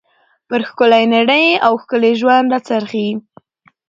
[0.47, 3.07] پر ښکلى نړۍ او ښکلي ژوند را څرخي.